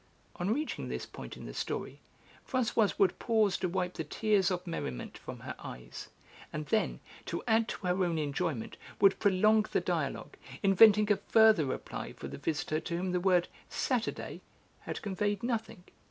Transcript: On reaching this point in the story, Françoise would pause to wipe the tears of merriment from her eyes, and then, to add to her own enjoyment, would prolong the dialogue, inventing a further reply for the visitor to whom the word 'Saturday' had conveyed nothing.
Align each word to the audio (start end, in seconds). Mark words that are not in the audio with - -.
On 0.37 0.51
reaching 0.51 0.87
this 0.87 1.05
point 1.05 1.37
in 1.37 1.45
the 1.45 1.53
story, 1.53 1.99
Françoise 2.49 2.97
would 2.97 3.19
pause 3.19 3.55
to 3.57 3.69
wipe 3.69 3.93
the 3.93 4.03
tears 4.03 4.49
of 4.49 4.65
merriment 4.65 5.15
from 5.15 5.41
her 5.41 5.53
eyes, 5.59 6.09
and 6.51 6.65
then, 6.65 6.99
to 7.27 7.43
add 7.47 7.67
to 7.67 7.85
her 7.85 8.03
own 8.03 8.17
enjoyment, 8.17 8.77
would 8.99 9.19
prolong 9.19 9.67
the 9.71 9.79
dialogue, 9.79 10.37
inventing 10.63 11.11
a 11.11 11.17
further 11.17 11.65
reply 11.67 12.13
for 12.13 12.27
the 12.27 12.39
visitor 12.39 12.79
to 12.79 12.97
whom 12.97 13.11
the 13.11 13.19
word 13.19 13.47
'Saturday' 13.69 14.41
had 14.79 15.03
conveyed 15.03 15.43
nothing. 15.43 15.83